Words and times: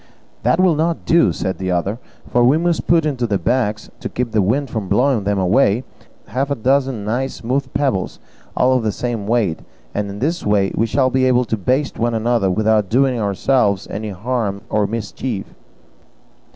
"That 0.41 0.59
will 0.59 0.73
not 0.73 1.05
do," 1.05 1.31
said 1.31 1.59
the 1.59 1.69
other, 1.69 1.99
"for 2.27 2.43
we 2.43 2.57
must 2.57 2.87
put 2.87 3.05
into 3.05 3.27
the 3.27 3.37
bags, 3.37 3.91
to 3.99 4.09
keep 4.09 4.31
the 4.31 4.41
wind 4.41 4.71
from 4.71 4.87
blowing 4.89 5.25
them 5.25 5.37
away, 5.37 5.83
half 6.25 6.49
a 6.49 6.55
dozen 6.55 7.05
nice 7.05 7.35
smooth 7.35 7.71
pebbles, 7.75 8.17
all 8.57 8.73
of 8.73 8.81
the 8.81 8.91
same 8.91 9.27
weight; 9.27 9.59
and 9.93 10.09
in 10.09 10.17
this 10.17 10.43
way 10.43 10.71
we 10.73 10.87
shall 10.87 11.11
be 11.11 11.25
able 11.25 11.45
to 11.45 11.55
baste 11.55 11.99
one 11.99 12.15
another 12.15 12.49
without 12.49 12.89
doing 12.89 13.19
ourselves 13.19 13.87
any 13.91 14.09
harm 14.09 14.61
or 14.71 14.87
mischief." 14.87 15.53